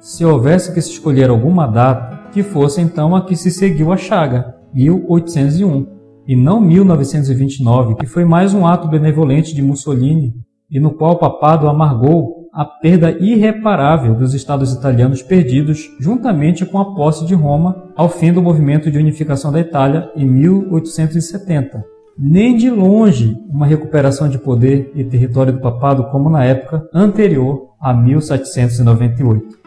Se 0.00 0.24
houvesse 0.24 0.72
que 0.72 0.80
se 0.80 0.92
escolher 0.92 1.28
alguma 1.28 1.66
data, 1.66 2.30
que 2.30 2.42
fosse 2.42 2.80
então 2.80 3.16
a 3.16 3.24
que 3.24 3.34
se 3.34 3.50
seguiu 3.50 3.92
a 3.92 3.96
chaga, 3.96 4.54
1801, 4.72 5.86
e 6.26 6.36
não 6.36 6.60
1929, 6.60 7.96
que 7.96 8.06
foi 8.06 8.24
mais 8.24 8.54
um 8.54 8.66
ato 8.66 8.86
benevolente 8.86 9.54
de 9.54 9.62
Mussolini 9.62 10.34
e 10.70 10.78
no 10.78 10.92
qual 10.92 11.12
o 11.12 11.18
papado 11.18 11.68
amargou 11.68 12.48
a 12.52 12.64
perda 12.64 13.10
irreparável 13.10 14.14
dos 14.14 14.34
estados 14.34 14.72
italianos 14.72 15.22
perdidos 15.22 15.90
juntamente 15.98 16.64
com 16.64 16.78
a 16.78 16.94
posse 16.94 17.24
de 17.26 17.34
Roma 17.34 17.90
ao 17.96 18.08
fim 18.08 18.32
do 18.32 18.42
movimento 18.42 18.90
de 18.90 18.98
unificação 18.98 19.50
da 19.50 19.60
Itália 19.60 20.10
em 20.14 20.26
1870. 20.26 21.82
Nem 22.18 22.56
de 22.56 22.68
longe 22.68 23.36
uma 23.48 23.64
recuperação 23.64 24.28
de 24.28 24.38
poder 24.38 24.92
e 24.94 25.04
território 25.04 25.52
do 25.52 25.60
papado 25.60 26.04
como 26.10 26.28
na 26.28 26.44
época 26.44 26.86
anterior 26.92 27.68
a 27.80 27.94
1798. 27.94 29.57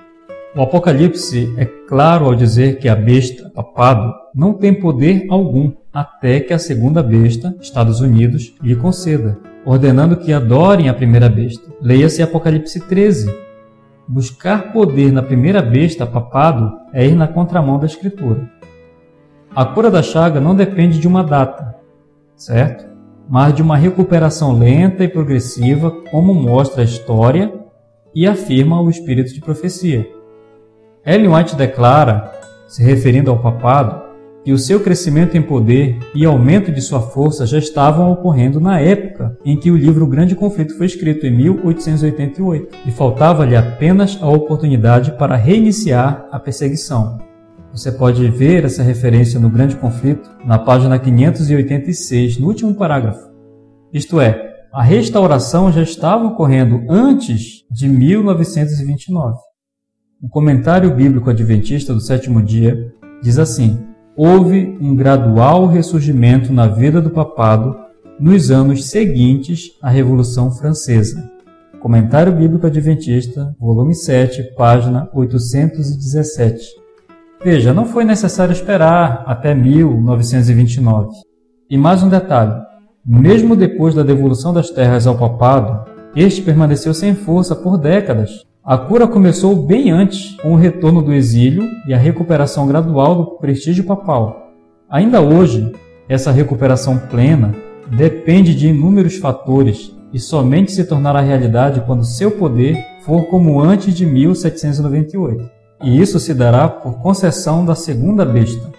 O 0.53 0.61
Apocalipse 0.61 1.53
é 1.57 1.63
claro 1.63 2.25
ao 2.25 2.35
dizer 2.35 2.77
que 2.77 2.89
a 2.89 2.95
besta, 2.95 3.49
papado, 3.51 4.13
não 4.35 4.53
tem 4.53 4.73
poder 4.73 5.25
algum 5.29 5.71
até 5.93 6.41
que 6.41 6.51
a 6.51 6.59
segunda 6.59 7.01
besta, 7.01 7.55
Estados 7.61 8.01
Unidos, 8.01 8.53
lhe 8.61 8.75
conceda, 8.75 9.37
ordenando 9.63 10.17
que 10.17 10.33
adorem 10.33 10.89
a 10.89 10.93
primeira 10.93 11.29
besta. 11.29 11.71
Leia-se 11.81 12.21
Apocalipse 12.21 12.81
13. 12.81 13.33
Buscar 14.05 14.73
poder 14.73 15.09
na 15.09 15.23
primeira 15.23 15.61
besta, 15.61 16.05
papado, 16.05 16.69
é 16.91 17.07
ir 17.07 17.15
na 17.15 17.29
contramão 17.29 17.79
da 17.79 17.85
Escritura. 17.85 18.49
A 19.55 19.63
cura 19.63 19.89
da 19.89 20.03
chaga 20.03 20.41
não 20.41 20.53
depende 20.53 20.99
de 20.99 21.07
uma 21.07 21.23
data, 21.23 21.75
certo? 22.35 22.85
Mas 23.29 23.53
de 23.53 23.61
uma 23.61 23.77
recuperação 23.77 24.51
lenta 24.51 25.01
e 25.05 25.07
progressiva, 25.07 25.91
como 26.11 26.33
mostra 26.33 26.81
a 26.81 26.85
história 26.85 27.53
e 28.13 28.27
afirma 28.27 28.81
o 28.81 28.89
espírito 28.89 29.33
de 29.33 29.39
profecia. 29.39 30.19
Ellen 31.03 31.33
White 31.33 31.55
declara, 31.55 32.31
se 32.67 32.83
referindo 32.83 33.31
ao 33.31 33.41
papado, 33.41 34.03
que 34.43 34.53
o 34.53 34.57
seu 34.57 34.79
crescimento 34.79 35.35
em 35.35 35.41
poder 35.41 35.97
e 36.13 36.25
aumento 36.25 36.71
de 36.71 36.79
sua 36.79 37.01
força 37.01 37.45
já 37.45 37.57
estavam 37.57 38.11
ocorrendo 38.11 38.59
na 38.59 38.79
época 38.79 39.35
em 39.43 39.59
que 39.59 39.71
o 39.71 39.77
livro 39.77 40.05
Grande 40.05 40.35
Conflito 40.35 40.77
foi 40.77 40.85
escrito, 40.85 41.25
em 41.25 41.31
1888, 41.31 42.77
e 42.85 42.91
faltava-lhe 42.91 43.55
apenas 43.55 44.17
a 44.21 44.27
oportunidade 44.27 45.11
para 45.13 45.35
reiniciar 45.35 46.27
a 46.31 46.39
perseguição. 46.39 47.19
Você 47.71 47.91
pode 47.91 48.29
ver 48.29 48.65
essa 48.65 48.83
referência 48.83 49.39
no 49.39 49.49
Grande 49.49 49.75
Conflito 49.75 50.29
na 50.45 50.59
página 50.59 50.99
586, 50.99 52.37
no 52.37 52.47
último 52.47 52.75
parágrafo. 52.75 53.31
Isto 53.91 54.21
é, 54.21 54.51
a 54.71 54.83
restauração 54.83 55.71
já 55.71 55.81
estava 55.81 56.27
ocorrendo 56.27 56.83
antes 56.89 57.65
de 57.71 57.87
1929. 57.87 59.50
O 60.23 60.29
comentário 60.29 60.93
bíblico 60.93 61.31
adventista 61.31 61.95
do 61.95 61.99
sétimo 61.99 62.43
dia 62.43 62.93
diz 63.23 63.39
assim: 63.39 63.79
Houve 64.15 64.77
um 64.79 64.95
gradual 64.95 65.65
ressurgimento 65.65 66.53
na 66.53 66.67
vida 66.67 67.01
do 67.01 67.09
papado 67.09 67.75
nos 68.19 68.51
anos 68.51 68.85
seguintes 68.85 69.71
à 69.81 69.89
Revolução 69.89 70.51
Francesa. 70.51 71.27
Comentário 71.79 72.31
Bíblico 72.31 72.67
Adventista, 72.67 73.55
volume 73.59 73.95
7, 73.95 74.53
página 74.55 75.09
817. 75.11 76.67
Veja, 77.43 77.73
não 77.73 77.85
foi 77.85 78.05
necessário 78.05 78.53
esperar 78.53 79.23
até 79.25 79.55
1929. 79.55 81.09
E 81.67 81.75
mais 81.75 82.03
um 82.03 82.09
detalhe: 82.09 82.61
mesmo 83.03 83.55
depois 83.55 83.95
da 83.95 84.03
devolução 84.03 84.53
das 84.53 84.69
terras 84.69 85.07
ao 85.07 85.17
papado, 85.17 85.89
este 86.15 86.43
permaneceu 86.43 86.93
sem 86.93 87.15
força 87.15 87.55
por 87.55 87.75
décadas, 87.79 88.45
a 88.63 88.77
cura 88.77 89.07
começou 89.07 89.55
bem 89.55 89.89
antes, 89.89 90.35
com 90.39 90.53
o 90.53 90.55
retorno 90.55 91.01
do 91.01 91.11
exílio 91.11 91.67
e 91.87 91.95
a 91.95 91.97
recuperação 91.97 92.67
gradual 92.67 93.15
do 93.15 93.25
prestígio 93.37 93.83
papal. 93.83 94.51
Ainda 94.87 95.19
hoje, 95.19 95.73
essa 96.07 96.31
recuperação 96.31 96.95
plena 96.97 97.55
depende 97.89 98.53
de 98.53 98.67
inúmeros 98.67 99.17
fatores 99.17 99.91
e 100.13 100.19
somente 100.19 100.71
se 100.71 100.83
tornará 100.83 101.21
realidade 101.21 101.81
quando 101.87 102.05
seu 102.05 102.29
poder 102.29 102.77
for 103.03 103.25
como 103.25 103.59
antes 103.59 103.95
de 103.95 104.05
1798. 104.05 105.49
E 105.83 105.99
isso 105.99 106.19
se 106.19 106.31
dará 106.31 106.67
por 106.67 106.99
concessão 106.99 107.65
da 107.65 107.73
segunda 107.73 108.23
besta. 108.23 108.69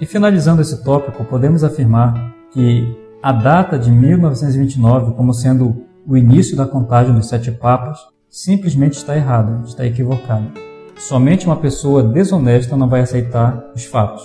E 0.00 0.06
finalizando 0.06 0.62
esse 0.62 0.82
tópico, 0.82 1.24
podemos 1.26 1.62
afirmar 1.62 2.34
que 2.52 2.96
a 3.22 3.32
data 3.32 3.78
de 3.78 3.90
1929 3.90 5.12
como 5.12 5.34
sendo 5.34 5.84
o 6.06 6.16
início 6.16 6.56
da 6.56 6.64
contagem 6.64 7.12
dos 7.12 7.28
sete 7.28 7.52
papas 7.52 7.98
simplesmente 8.30 8.94
está 8.94 9.16
errada, 9.16 9.62
está 9.64 9.86
equivocada. 9.86 10.50
Somente 10.96 11.46
uma 11.46 11.56
pessoa 11.56 12.02
desonesta 12.02 12.76
não 12.76 12.88
vai 12.88 13.00
aceitar 13.00 13.72
os 13.74 13.84
fatos. 13.84 14.24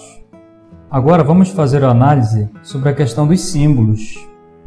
Agora 0.90 1.24
vamos 1.24 1.50
fazer 1.50 1.84
a 1.84 1.90
análise 1.90 2.50
sobre 2.62 2.90
a 2.90 2.94
questão 2.94 3.28
dos 3.28 3.42
símbolos. 3.42 4.16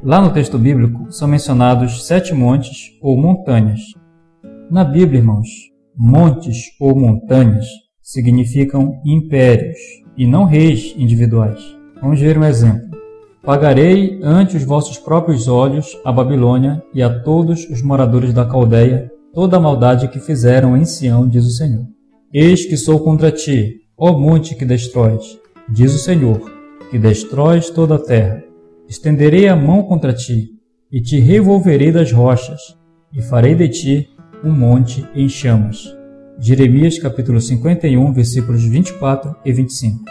Lá 0.03 0.21
no 0.21 0.33
texto 0.33 0.59
bíblico 0.59 1.11
são 1.11 1.29
mencionados 1.29 2.07
sete 2.07 2.35
montes 2.35 2.97
ou 3.01 3.17
montanhas. 3.17 3.81
Na 4.71 4.85
Bíblia, 4.85 5.21
irmãos, 5.21 5.49
montes 5.97 6.73
ou 6.81 6.95
montanhas 6.95 7.67
significam 8.03 9.01
impérios 9.05 9.79
e 10.17 10.27
não 10.27 10.45
reis 10.45 10.95
individuais. 10.97 11.61
Vamos 12.01 12.21
ver 12.21 12.39
um 12.39 12.45
exemplo. 12.45 12.87
Pagarei 13.43 14.19
ante 14.23 14.57
os 14.57 14.65
vossos 14.65 14.99
próprios 14.99 15.47
olhos 15.47 15.97
a 16.05 16.11
Babilônia 16.11 16.83
e 16.93 17.03
a 17.03 17.21
todos 17.23 17.69
os 17.71 17.83
moradores 17.83 18.33
da 18.33 18.45
Caldeia 18.45 19.11
toda 19.37 19.59
a 19.59 19.61
maldade 19.61 20.09
que 20.09 20.19
fizeram 20.19 20.75
em 20.75 20.87
Sião, 20.87 21.29
diz 21.29 21.45
o 21.45 21.51
Senhor. 21.51 21.87
Eis 22.33 22.65
que 22.65 22.75
sou 22.75 23.01
contra 23.01 23.31
ti, 23.31 23.83
ó 23.95 24.19
monte 24.19 24.55
que 24.55 24.65
destróis, 24.65 25.39
diz 25.69 25.95
o 25.95 25.99
Senhor, 25.99 26.41
que 26.91 26.99
destróis 26.99 27.69
toda 27.69 27.97
a 27.97 27.99
terra. 27.99 28.43
Estenderei 28.89 29.47
a 29.47 29.55
mão 29.55 29.83
contra 29.83 30.15
ti, 30.15 30.53
e 30.91 31.03
te 31.03 31.21
revolverei 31.21 31.93
das 31.93 32.11
rochas, 32.13 32.79
e 33.13 33.21
farei 33.21 33.55
de 33.55 33.69
ti 33.69 34.09
um 34.43 34.51
monte 34.51 35.07
em 35.15 35.29
chamas. 35.29 35.85
Jeremias 36.39 36.99
capítulo 36.99 37.39
51, 37.39 38.15
versículos 38.15 38.65
24 38.65 39.37
e 39.45 39.53
25. 39.53 40.03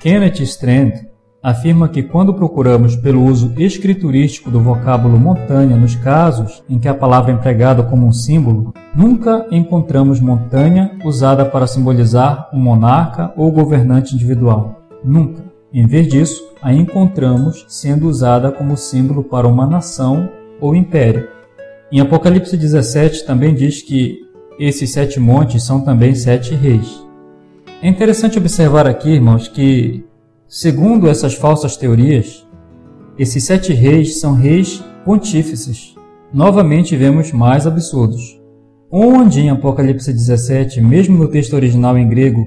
Kenneth 0.00 0.40
Strand 0.44 0.92
afirma 1.42 1.88
que 1.88 2.02
quando 2.02 2.32
procuramos 2.32 2.94
pelo 2.94 3.24
uso 3.24 3.52
escriturístico 3.56 4.50
do 4.50 4.60
vocábulo 4.60 5.18
montanha 5.18 5.76
nos 5.76 5.96
casos 5.96 6.62
em 6.70 6.78
que 6.78 6.86
a 6.86 6.94
palavra 6.94 7.32
é 7.32 7.34
empregada 7.34 7.82
como 7.82 8.06
um 8.06 8.12
símbolo, 8.12 8.72
nunca 8.94 9.46
encontramos 9.50 10.20
montanha 10.20 10.96
usada 11.04 11.44
para 11.44 11.66
simbolizar 11.66 12.48
um 12.52 12.60
monarca 12.60 13.32
ou 13.36 13.50
governante 13.50 14.14
individual. 14.14 14.82
Nunca. 15.04 15.42
Em 15.72 15.86
vez 15.86 16.06
disso, 16.06 16.52
a 16.62 16.72
encontramos 16.72 17.64
sendo 17.66 18.06
usada 18.06 18.52
como 18.52 18.76
símbolo 18.76 19.24
para 19.24 19.48
uma 19.48 19.66
nação 19.66 20.28
ou 20.60 20.76
império. 20.76 21.28
Em 21.90 21.98
Apocalipse 21.98 22.56
17 22.56 23.26
também 23.26 23.54
diz 23.54 23.82
que 23.82 24.20
esses 24.58 24.92
sete 24.92 25.18
montes 25.18 25.64
são 25.64 25.80
também 25.80 26.14
sete 26.14 26.54
reis. 26.54 27.04
É 27.82 27.88
interessante 27.88 28.38
observar 28.38 28.86
aqui, 28.86 29.10
irmãos, 29.10 29.48
que 29.48 30.04
Segundo 30.54 31.08
essas 31.08 31.32
falsas 31.32 31.78
teorias, 31.78 32.46
esses 33.18 33.42
sete 33.42 33.72
reis 33.72 34.20
são 34.20 34.34
reis 34.34 34.84
pontífices. 35.02 35.94
Novamente 36.30 36.94
vemos 36.94 37.32
mais 37.32 37.66
absurdos. 37.66 38.38
Onde 38.90 39.40
em 39.40 39.48
Apocalipse 39.48 40.12
17, 40.12 40.78
mesmo 40.82 41.16
no 41.16 41.28
texto 41.28 41.54
original 41.54 41.96
em 41.96 42.06
grego, 42.06 42.44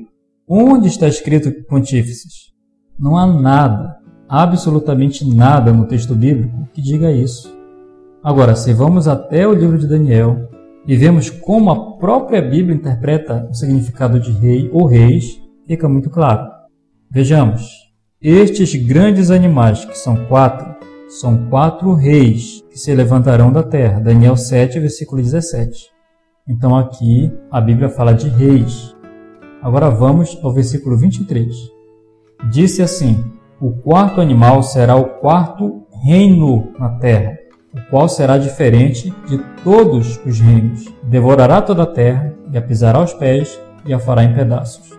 onde 0.48 0.88
está 0.88 1.08
escrito 1.08 1.52
pontífices? 1.68 2.54
Não 3.00 3.18
há 3.18 3.26
nada, 3.26 3.98
absolutamente 4.30 5.28
nada 5.28 5.74
no 5.74 5.88
texto 5.88 6.14
bíblico 6.14 6.70
que 6.76 6.84
diga 6.84 7.12
isso. 7.12 7.52
Agora, 8.24 8.56
se 8.56 8.72
vamos 8.72 9.08
até 9.08 9.48
o 9.48 9.54
livro 9.54 9.80
de 9.80 9.88
Daniel 9.88 10.48
e 10.86 10.96
vemos 10.96 11.32
como 11.32 11.72
a 11.72 11.98
própria 11.98 12.40
Bíblia 12.40 12.76
interpreta 12.76 13.48
o 13.50 13.54
significado 13.56 14.20
de 14.20 14.32
rei 14.32 14.70
ou 14.72 14.86
reis, 14.86 15.42
fica 15.66 15.90
muito 15.90 16.12
claro. 16.12 16.48
Vejamos. 17.10 17.85
Estes 18.28 18.74
grandes 18.74 19.30
animais, 19.30 19.86
que 19.86 19.96
são 19.96 20.26
quatro, 20.26 20.74
são 21.08 21.48
quatro 21.48 21.94
reis 21.94 22.66
que 22.72 22.80
se 22.80 22.92
levantarão 22.96 23.52
da 23.52 23.62
terra. 23.62 24.00
Daniel 24.00 24.36
7, 24.36 24.80
versículo 24.80 25.22
17. 25.22 25.92
Então 26.50 26.76
aqui 26.76 27.32
a 27.52 27.62
Bíblia 27.62 27.88
fala 27.88 28.16
de 28.16 28.28
reis. 28.28 28.96
Agora 29.62 29.92
vamos 29.92 30.40
ao 30.42 30.52
versículo 30.52 30.98
23. 30.98 31.56
Disse 32.50 32.82
assim: 32.82 33.24
O 33.62 33.74
quarto 33.74 34.20
animal 34.20 34.64
será 34.64 34.96
o 34.96 35.20
quarto 35.20 35.86
reino 36.04 36.74
na 36.80 36.98
terra, 36.98 37.38
o 37.76 37.92
qual 37.92 38.10
será 38.10 38.40
diferente 38.40 39.14
de 39.28 39.38
todos 39.64 40.20
os 40.26 40.40
reinos. 40.40 40.92
Devorará 41.04 41.62
toda 41.62 41.84
a 41.84 41.94
terra 41.94 42.34
e 42.52 42.58
a 42.58 42.62
pisará 42.64 42.98
aos 42.98 43.14
pés 43.14 43.62
e 43.86 43.94
a 43.94 44.00
fará 44.00 44.24
em 44.24 44.34
pedaços. 44.34 44.98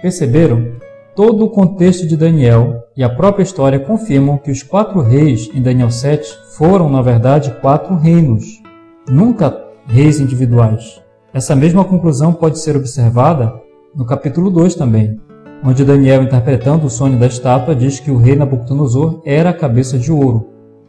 Perceberam? 0.00 0.83
Todo 1.14 1.44
o 1.44 1.50
contexto 1.50 2.08
de 2.08 2.16
Daniel 2.16 2.88
e 2.96 3.04
a 3.04 3.08
própria 3.08 3.44
história 3.44 3.78
confirmam 3.78 4.36
que 4.36 4.50
os 4.50 4.64
quatro 4.64 5.00
reis 5.00 5.48
em 5.54 5.62
Daniel 5.62 5.88
7 5.88 6.28
foram, 6.56 6.90
na 6.90 7.00
verdade, 7.00 7.54
quatro 7.60 7.94
reinos, 7.94 8.60
nunca 9.08 9.56
reis 9.86 10.18
individuais. 10.18 11.00
Essa 11.32 11.54
mesma 11.54 11.84
conclusão 11.84 12.32
pode 12.32 12.58
ser 12.58 12.76
observada 12.76 13.54
no 13.94 14.04
capítulo 14.04 14.50
2 14.50 14.74
também, 14.74 15.20
onde 15.64 15.84
Daniel, 15.84 16.24
interpretando 16.24 16.86
o 16.86 16.90
sonho 16.90 17.16
da 17.16 17.26
estátua, 17.26 17.76
diz 17.76 18.00
que 18.00 18.10
o 18.10 18.18
rei 18.18 18.34
Nabucodonosor 18.34 19.22
era 19.24 19.50
a 19.50 19.54
cabeça 19.54 19.96
de 19.96 20.10
ouro. 20.10 20.48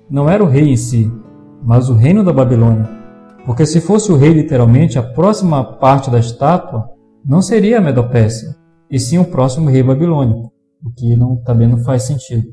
Não 0.09 0.27
era 0.27 0.43
o 0.43 0.47
rei 0.47 0.69
em 0.69 0.75
si, 0.75 1.11
mas 1.63 1.87
o 1.87 1.93
reino 1.93 2.23
da 2.23 2.33
Babilônia. 2.33 2.89
Porque 3.45 3.63
se 3.63 3.79
fosse 3.79 4.11
o 4.11 4.17
rei 4.17 4.33
literalmente, 4.33 4.97
a 4.97 5.03
próxima 5.03 5.63
parte 5.63 6.09
da 6.09 6.17
estátua 6.17 6.89
não 7.23 7.43
seria 7.43 7.77
a 7.77 7.81
Medopécia, 7.81 8.55
e 8.89 8.99
sim 8.99 9.17
o 9.17 9.25
próximo 9.25 9.69
rei 9.69 9.83
babilônico, 9.83 10.51
o 10.83 10.91
que 10.91 11.15
não, 11.15 11.35
também 11.43 11.67
não 11.67 11.77
faz 11.83 12.03
sentido. 12.03 12.47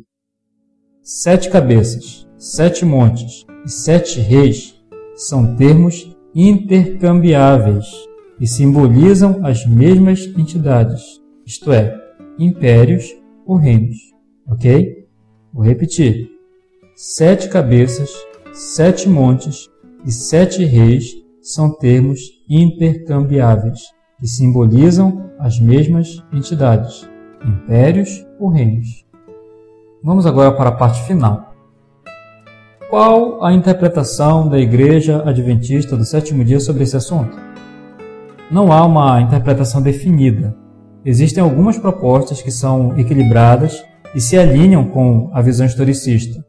Sete 1.03 1.51
cabeças, 1.51 2.27
sete 2.39 2.85
montes 2.85 3.45
e 3.65 3.71
sete 3.71 4.21
reis 4.21 4.75
são 5.15 5.57
termos 5.57 6.17
intercambiáveis 6.35 7.87
e 8.41 8.47
simbolizam 8.47 9.45
as 9.45 9.67
mesmas 9.67 10.21
entidades, 10.37 11.03
isto 11.45 11.73
é, 11.73 11.95
impérios 12.39 13.05
ou 13.47 13.57
reinos. 13.57 13.97
Ok? 14.49 15.07
Vou 15.53 15.63
repetir: 15.63 16.31
sete 16.97 17.49
cabeças, 17.49 18.11
sete 18.53 19.09
montes 19.09 19.69
e 20.05 20.11
sete 20.11 20.65
reis 20.65 21.13
são 21.41 21.77
termos 21.77 22.21
intercambiáveis 22.49 23.81
que 24.23 24.29
simbolizam 24.29 25.33
as 25.37 25.59
mesmas 25.59 26.23
entidades, 26.33 27.11
impérios 27.45 28.25
ou 28.39 28.51
reinos. 28.51 29.05
Vamos 30.01 30.27
agora 30.27 30.53
para 30.53 30.69
a 30.69 30.77
parte 30.77 31.03
final. 31.09 31.53
Qual 32.89 33.45
a 33.45 33.53
interpretação 33.53 34.49
da 34.49 34.61
Igreja 34.61 35.29
Adventista 35.29 35.97
do 35.97 36.05
sétimo 36.05 36.45
dia 36.45 36.61
sobre 36.61 36.85
esse 36.85 36.97
assunto? 36.97 37.37
Não 38.49 38.71
há 38.71 38.87
uma 38.87 39.21
interpretação 39.21 39.83
definida. 39.83 40.55
Existem 41.05 41.43
algumas 41.43 41.77
propostas 41.77 42.41
que 42.41 42.53
são 42.53 42.97
equilibradas 42.97 43.85
e 44.15 44.21
se 44.21 44.39
alinham 44.39 44.85
com 44.85 45.31
a 45.33 45.43
visão 45.43 45.67
historicista. 45.67 46.45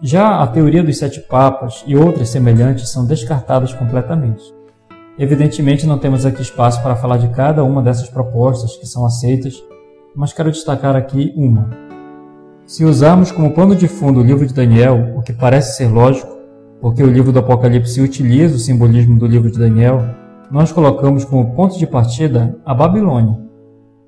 Já 0.00 0.40
a 0.40 0.46
teoria 0.46 0.84
dos 0.84 0.96
sete 0.96 1.18
papas 1.22 1.82
e 1.88 1.96
outras 1.96 2.28
semelhantes 2.28 2.88
são 2.88 3.04
descartadas 3.04 3.74
completamente. 3.74 4.57
Evidentemente, 5.18 5.84
não 5.84 5.98
temos 5.98 6.24
aqui 6.24 6.40
espaço 6.40 6.80
para 6.80 6.94
falar 6.94 7.16
de 7.16 7.28
cada 7.30 7.64
uma 7.64 7.82
dessas 7.82 8.08
propostas 8.08 8.76
que 8.76 8.86
são 8.86 9.04
aceitas, 9.04 9.60
mas 10.14 10.32
quero 10.32 10.52
destacar 10.52 10.94
aqui 10.94 11.32
uma. 11.36 11.68
Se 12.64 12.84
usarmos 12.84 13.32
como 13.32 13.52
pano 13.52 13.74
de 13.74 13.88
fundo 13.88 14.20
o 14.20 14.22
livro 14.22 14.46
de 14.46 14.54
Daniel, 14.54 15.14
o 15.16 15.22
que 15.22 15.32
parece 15.32 15.76
ser 15.76 15.88
lógico, 15.88 16.38
porque 16.80 17.02
o 17.02 17.10
livro 17.10 17.32
do 17.32 17.40
Apocalipse 17.40 18.00
utiliza 18.00 18.54
o 18.54 18.58
simbolismo 18.60 19.18
do 19.18 19.26
livro 19.26 19.50
de 19.50 19.58
Daniel, 19.58 20.00
nós 20.52 20.70
colocamos 20.70 21.24
como 21.24 21.52
ponto 21.52 21.76
de 21.76 21.86
partida 21.86 22.56
a 22.64 22.72
Babilônia. 22.72 23.40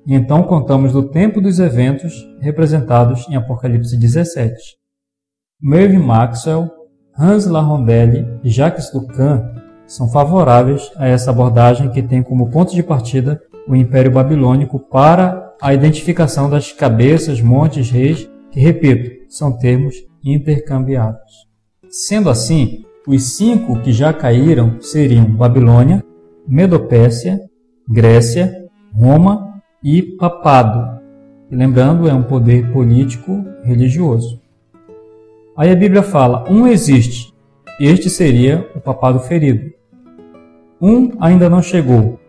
E 0.07 0.15
então 0.15 0.43
contamos 0.43 0.93
do 0.93 1.09
tempo 1.09 1.41
dos 1.41 1.59
eventos 1.59 2.13
representados 2.39 3.27
em 3.29 3.35
Apocalipse 3.35 3.97
17. 3.97 4.55
Mervyn 5.61 5.99
Maxwell, 5.99 6.69
Hans 7.17 7.45
Larondelli 7.45 8.25
e 8.43 8.49
Jacques 8.49 8.93
Lucan 8.93 9.60
são 9.91 10.07
favoráveis 10.07 10.89
a 10.95 11.05
essa 11.05 11.31
abordagem 11.31 11.89
que 11.89 12.01
tem 12.01 12.23
como 12.23 12.49
ponto 12.49 12.73
de 12.73 12.81
partida 12.81 13.41
o 13.67 13.75
Império 13.75 14.09
Babilônico 14.09 14.79
para 14.79 15.53
a 15.61 15.73
identificação 15.73 16.49
das 16.49 16.71
cabeças, 16.71 17.41
montes, 17.41 17.91
reis, 17.91 18.29
que, 18.51 18.59
repito, 18.61 19.11
são 19.27 19.57
termos 19.57 19.95
intercambiados. 20.23 21.45
Sendo 21.89 22.29
assim, 22.29 22.85
os 23.05 23.35
cinco 23.35 23.81
que 23.81 23.91
já 23.91 24.13
caíram 24.13 24.79
seriam 24.79 25.25
Babilônia, 25.25 26.01
Medopécia, 26.47 27.37
Grécia, 27.85 28.65
Roma 28.93 29.61
e 29.83 30.01
Papado. 30.01 31.01
E 31.51 31.55
lembrando, 31.55 32.07
é 32.07 32.13
um 32.13 32.23
poder 32.23 32.71
político 32.71 33.43
religioso. 33.61 34.39
Aí 35.57 35.69
a 35.69 35.75
Bíblia 35.75 36.01
fala: 36.01 36.49
um 36.49 36.65
existe, 36.65 37.33
este 37.77 38.09
seria 38.09 38.69
o 38.73 38.79
papado 38.79 39.19
ferido. 39.19 39.80
Um 40.81 41.11
ainda 41.19 41.47
não 41.47 41.61
chegou. 41.61 42.19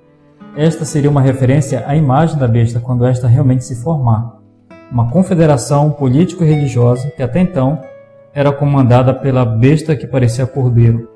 Esta 0.55 0.85
seria 0.85 1.09
uma 1.09 1.23
referência 1.23 1.85
à 1.87 1.97
imagem 1.97 2.39
da 2.39 2.47
besta 2.47 2.79
quando 2.79 3.07
esta 3.07 3.27
realmente 3.27 3.65
se 3.65 3.83
formar. 3.83 4.43
Uma 4.91 5.11
confederação 5.11 5.91
político-religiosa 5.91 7.11
que 7.17 7.23
até 7.23 7.41
então 7.41 7.81
era 8.35 8.53
comandada 8.53 9.15
pela 9.15 9.47
besta 9.47 9.97
que 9.97 10.07
parecia 10.07 10.47
cordeiro. 10.47 11.09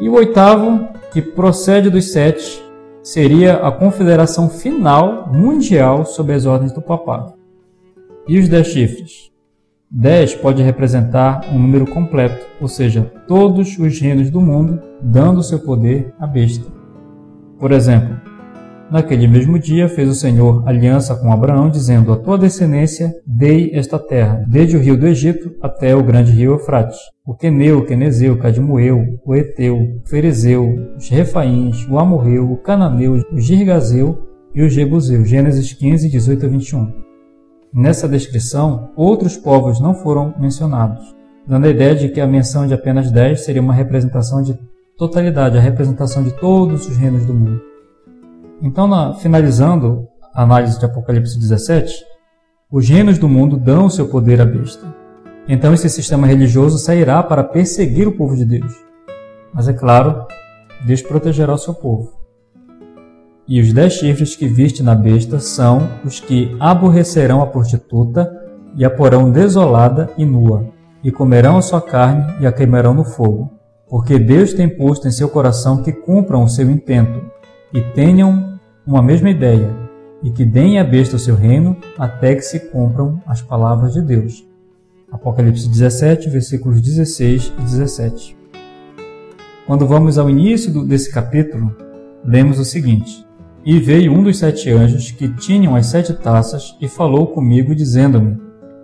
E 0.00 0.08
o 0.08 0.14
oitavo, 0.14 0.88
que 1.12 1.20
procede 1.20 1.90
dos 1.90 2.12
sete, 2.12 2.64
seria 3.02 3.56
a 3.56 3.70
confederação 3.70 4.48
final 4.48 5.30
mundial 5.30 6.06
sob 6.06 6.32
as 6.32 6.46
ordens 6.46 6.72
do 6.72 6.80
papado. 6.80 7.34
E 8.26 8.38
os 8.38 8.48
dez 8.48 8.68
chifres? 8.68 9.31
10 9.94 10.36
pode 10.36 10.62
representar 10.62 11.42
um 11.52 11.58
número 11.58 11.86
completo, 11.86 12.46
ou 12.58 12.66
seja, 12.66 13.12
todos 13.28 13.78
os 13.78 14.00
reinos 14.00 14.30
do 14.30 14.40
mundo 14.40 14.80
dando 15.02 15.42
seu 15.42 15.58
poder 15.58 16.14
à 16.18 16.26
besta. 16.26 16.64
Por 17.58 17.72
exemplo, 17.72 18.16
naquele 18.90 19.28
mesmo 19.28 19.58
dia 19.58 19.90
fez 19.90 20.08
o 20.08 20.14
Senhor 20.14 20.66
aliança 20.66 21.14
com 21.14 21.30
Abraão, 21.30 21.68
dizendo: 21.68 22.10
A 22.10 22.16
tua 22.16 22.38
descendência 22.38 23.14
dei 23.26 23.70
esta 23.74 23.98
terra, 23.98 24.42
desde 24.48 24.78
o 24.78 24.80
rio 24.80 24.96
do 24.96 25.06
Egito 25.06 25.54
até 25.60 25.94
o 25.94 26.02
grande 26.02 26.32
rio 26.32 26.52
Eufrates. 26.52 26.98
O 27.26 27.34
Queneu, 27.34 27.80
o 27.80 27.84
Quenezeu, 27.84 28.32
o 28.32 28.38
Cadmoeu, 28.38 29.20
o 29.26 29.34
Eteu, 29.34 29.76
o 29.76 30.08
Ferezeu, 30.08 30.94
os 30.96 31.06
Refaíns, 31.10 31.86
o 31.86 31.98
Amorreu, 31.98 32.50
o 32.50 32.56
Cananeu, 32.56 33.22
o 33.30 33.38
Girgazeu 33.38 34.26
e 34.54 34.62
o 34.62 34.70
Jebuseu. 34.70 35.22
Gênesis 35.26 35.74
15, 35.74 36.08
18 36.08 36.46
a 36.46 36.48
21. 36.48 37.01
Nessa 37.74 38.08
descrição, 38.08 38.90
outros 38.94 39.36
povos 39.36 39.80
não 39.80 39.94
foram 39.94 40.34
mencionados, 40.38 41.14
dando 41.46 41.66
a 41.66 41.70
ideia 41.70 41.94
de 41.94 42.08
que 42.10 42.20
a 42.20 42.26
menção 42.26 42.66
de 42.66 42.74
apenas 42.74 43.10
10 43.10 43.44
seria 43.44 43.62
uma 43.62 43.72
representação 43.72 44.42
de 44.42 44.58
totalidade, 44.98 45.56
a 45.56 45.60
representação 45.60 46.22
de 46.22 46.32
todos 46.32 46.86
os 46.86 46.96
reinos 46.96 47.24
do 47.24 47.32
mundo. 47.32 47.62
Então, 48.60 48.86
na, 48.86 49.14
finalizando 49.14 50.06
a 50.34 50.42
análise 50.42 50.78
de 50.78 50.84
Apocalipse 50.84 51.38
17, 51.38 52.04
Os 52.70 52.88
reinos 52.88 53.18
do 53.18 53.28
mundo 53.28 53.58
dão 53.58 53.90
seu 53.90 54.08
poder 54.08 54.40
à 54.40 54.46
besta. 54.46 54.86
Então 55.46 55.74
esse 55.74 55.90
sistema 55.90 56.26
religioso 56.26 56.78
sairá 56.78 57.22
para 57.22 57.44
perseguir 57.44 58.08
o 58.08 58.16
povo 58.16 58.34
de 58.34 58.46
Deus. 58.46 58.72
Mas 59.52 59.68
é 59.68 59.74
claro, 59.74 60.26
Deus 60.86 61.02
protegerá 61.02 61.52
o 61.52 61.58
seu 61.58 61.74
povo. 61.74 62.21
E 63.46 63.60
os 63.60 63.72
dez 63.72 63.94
chifres 63.94 64.36
que 64.36 64.46
viste 64.46 64.82
na 64.82 64.94
besta 64.94 65.40
são 65.40 65.88
os 66.04 66.20
que 66.20 66.56
aborrecerão 66.60 67.42
a 67.42 67.46
prostituta 67.46 68.32
e 68.76 68.84
a 68.84 68.90
porão 68.90 69.30
desolada 69.30 70.10
e 70.16 70.24
nua, 70.24 70.68
e 71.02 71.10
comerão 71.10 71.56
a 71.56 71.62
sua 71.62 71.80
carne 71.80 72.24
e 72.40 72.46
a 72.46 72.52
queimarão 72.52 72.94
no 72.94 73.04
fogo. 73.04 73.50
Porque 73.88 74.18
Deus 74.18 74.54
tem 74.54 74.68
posto 74.68 75.08
em 75.08 75.10
seu 75.10 75.28
coração 75.28 75.82
que 75.82 75.92
cumpram 75.92 76.44
o 76.44 76.48
seu 76.48 76.70
intento, 76.70 77.20
e 77.74 77.80
tenham 77.80 78.58
uma 78.86 79.02
mesma 79.02 79.28
ideia, 79.28 79.70
e 80.22 80.30
que 80.30 80.44
deem 80.44 80.78
à 80.78 80.84
besta 80.84 81.16
o 81.16 81.18
seu 81.18 81.34
reino, 81.34 81.76
até 81.98 82.34
que 82.34 82.42
se 82.42 82.60
cumpram 82.70 83.20
as 83.26 83.42
palavras 83.42 83.92
de 83.92 84.00
Deus. 84.00 84.46
Apocalipse 85.10 85.68
17, 85.68 86.30
versículos 86.30 86.80
16 86.80 87.52
e 87.58 87.62
17. 87.62 88.36
Quando 89.66 89.86
vamos 89.86 90.16
ao 90.16 90.30
início 90.30 90.84
desse 90.84 91.12
capítulo, 91.12 91.76
lemos 92.24 92.58
o 92.58 92.64
seguinte: 92.64 93.26
E 93.64 93.78
veio 93.78 94.12
um 94.12 94.22
dos 94.22 94.38
sete 94.38 94.70
anjos 94.70 95.12
que 95.12 95.28
tinham 95.28 95.76
as 95.76 95.86
sete 95.86 96.12
taças 96.12 96.76
e 96.80 96.88
falou 96.88 97.28
comigo, 97.28 97.74
dizendo-me: 97.74 98.36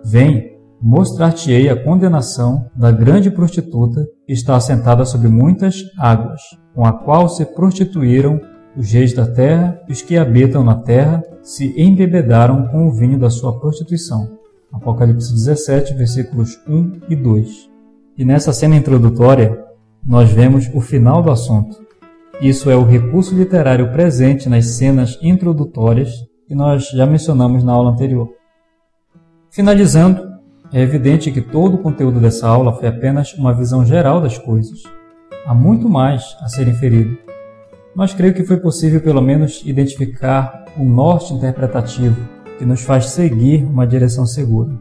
Vem, 0.05 0.57
mostrar-te-ei 0.81 1.69
a 1.69 1.83
condenação 1.83 2.69
da 2.75 2.89
grande 2.89 3.29
prostituta 3.29 4.07
que 4.25 4.31
está 4.31 4.55
assentada 4.55 5.03
sobre 5.03 5.27
muitas 5.27 5.83
águas, 5.97 6.41
com 6.73 6.85
a 6.85 6.93
qual 6.93 7.27
se 7.27 7.45
prostituíram 7.45 8.39
os 8.77 8.91
reis 8.91 9.13
da 9.13 9.25
terra 9.25 9.81
os 9.89 10.01
que 10.01 10.17
habitam 10.17 10.63
na 10.63 10.75
terra 10.75 11.21
se 11.41 11.73
embebedaram 11.77 12.67
com 12.67 12.87
o 12.87 12.93
vinho 12.93 13.19
da 13.19 13.29
sua 13.29 13.59
prostituição. 13.59 14.37
Apocalipse 14.71 15.33
17, 15.33 15.93
versículos 15.95 16.57
1 16.67 17.01
e 17.09 17.15
2. 17.15 17.69
E 18.17 18.23
nessa 18.23 18.53
cena 18.53 18.75
introdutória, 18.75 19.61
nós 20.07 20.29
vemos 20.31 20.69
o 20.73 20.79
final 20.79 21.21
do 21.21 21.31
assunto. 21.31 21.88
Isso 22.41 22.69
é 22.69 22.75
o 22.75 22.85
recurso 22.85 23.35
literário 23.35 23.91
presente 23.91 24.47
nas 24.47 24.65
cenas 24.77 25.17
introdutórias 25.21 26.09
que 26.47 26.55
nós 26.55 26.87
já 26.89 27.05
mencionamos 27.05 27.63
na 27.63 27.73
aula 27.73 27.91
anterior. 27.91 28.29
Finalizando, 29.51 30.29
é 30.71 30.81
evidente 30.81 31.31
que 31.31 31.41
todo 31.41 31.75
o 31.75 31.81
conteúdo 31.83 32.19
dessa 32.19 32.47
aula 32.47 32.73
foi 32.73 32.87
apenas 32.87 33.33
uma 33.33 33.53
visão 33.53 33.85
geral 33.85 34.21
das 34.21 34.37
coisas. 34.37 34.83
Há 35.45 35.53
muito 35.53 35.89
mais 35.89 36.37
a 36.41 36.47
ser 36.47 36.67
inferido 36.67 37.17
mas 37.99 38.13
creio 38.13 38.33
que 38.33 38.45
foi 38.45 38.57
possível 38.57 39.01
pelo 39.01 39.21
menos 39.21 39.61
identificar 39.65 40.65
o 40.77 40.83
norte 40.85 41.33
interpretativo 41.33 42.15
que 42.57 42.65
nos 42.65 42.81
faz 42.81 43.07
seguir 43.07 43.63
uma 43.65 43.85
direção 43.85 44.25
segura. 44.25 44.71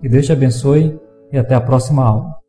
Que 0.00 0.08
Deus 0.08 0.26
te 0.26 0.32
abençoe 0.32 0.98
e 1.32 1.38
até 1.38 1.54
a 1.54 1.60
próxima 1.60 2.04
aula. 2.04 2.39